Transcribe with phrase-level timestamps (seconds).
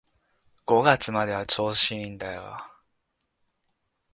[0.65, 2.57] 五月までは調子いいんだよ